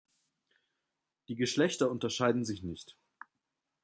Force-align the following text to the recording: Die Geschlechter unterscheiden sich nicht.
Die 1.27 1.35
Geschlechter 1.35 1.91
unterscheiden 1.91 2.43
sich 2.43 2.63
nicht. 2.63 2.97